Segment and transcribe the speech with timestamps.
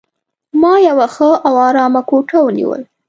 [0.61, 2.81] ما یوه ښه او آرامه کوټه ونیول.